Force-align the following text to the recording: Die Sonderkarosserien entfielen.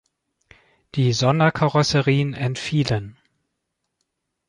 Die 0.95 1.13
Sonderkarosserien 1.13 2.33
entfielen. 2.33 3.17